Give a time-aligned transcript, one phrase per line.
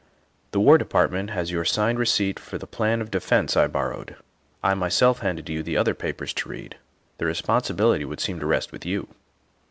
[0.49, 4.15] The War Department has your signed receipt for the plan of defence I borrowed;
[4.63, 6.77] I myself handed you the other papers to read.
[7.19, 9.09] The responsibility would seem to rest with you.